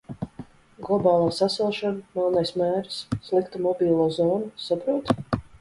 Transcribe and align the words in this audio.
Globālā 0.87 1.27
sasilšana, 1.39 2.01
melnais 2.17 2.53
mēris, 2.63 2.97
slikta 3.29 3.63
mobilo 3.67 4.11
zona, 4.21 4.53
saproti? 4.71 5.21